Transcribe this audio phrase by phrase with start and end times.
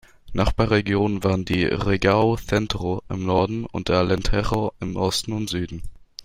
[0.33, 5.83] Nachbarregionen waren die Região Centro im Norden und der Alentejo im Osten und Süden.